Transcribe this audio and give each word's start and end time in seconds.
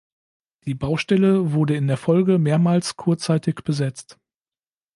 Die 0.65 0.73
Baustelle 0.73 1.51
wurde 1.53 1.75
in 1.75 1.85
der 1.85 1.95
Folge 1.95 2.39
mehrmals 2.39 2.95
kurzzeitig 2.97 3.57
besetzt. 3.63 4.17